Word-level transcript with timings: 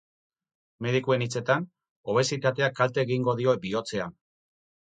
Medikuen 0.85 1.25
hitzetan, 1.25 1.67
obesitateak 2.15 2.77
kalte 2.81 3.07
egingo 3.09 3.39
dio 3.43 3.57
bihotzean. 3.69 4.21